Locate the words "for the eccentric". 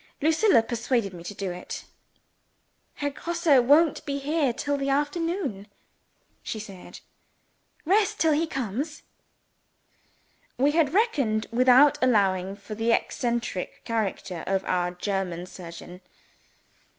12.55-13.85